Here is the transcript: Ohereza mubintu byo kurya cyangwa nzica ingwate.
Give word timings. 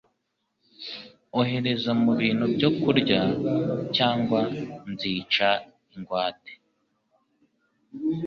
Ohereza 1.39 1.91
mubintu 2.03 2.45
byo 2.55 2.69
kurya 2.81 3.21
cyangwa 3.95 4.39
nzica 4.91 5.47
ingwate. 5.95 6.53